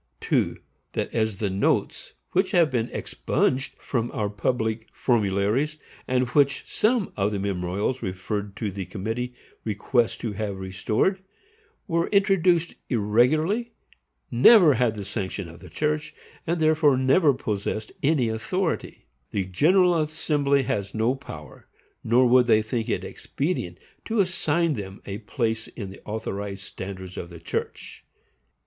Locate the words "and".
6.07-6.27, 16.47-16.59